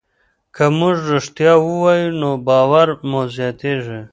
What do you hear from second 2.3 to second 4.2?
باور مو زیاتېږي.